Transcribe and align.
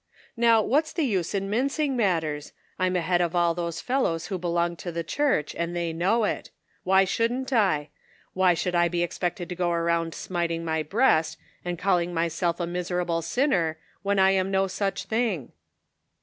"Now, 0.35 0.63
what's 0.63 0.93
the 0.93 1.03
use 1.03 1.35
in 1.35 1.47
mincing 1.47 1.95
matters? 1.95 2.53
I'm 2.79 2.95
ahead 2.95 3.21
of 3.21 3.35
all 3.35 3.53
those 3.53 3.81
fellows 3.81 4.25
who 4.29 4.39
belong 4.39 4.75
to 4.77 4.91
the 4.91 5.03
church 5.03 5.53
and 5.53 5.75
they 5.75 5.93
know 5.93 6.23
it; 6.23 6.49
why 6.83 7.03
shouldn't 7.05 7.53
I? 7.53 7.89
Why 8.33 8.55
should 8.55 8.73
I 8.73 8.87
be 8.87 9.03
expected 9.03 9.47
to 9.49 9.55
go 9.55 9.69
around 9.69 10.15
smiting 10.15 10.65
my 10.65 10.81
breast, 10.81 11.37
and 11.63 11.77
calling 11.77 12.15
myself 12.15 12.59
a 12.59 12.65
miserable 12.65 13.21
sinner, 13.21 13.77
when 14.01 14.17
I 14.17 14.31
am 14.31 14.49
no 14.49 14.65
such 14.65 15.03
thing 15.03 15.51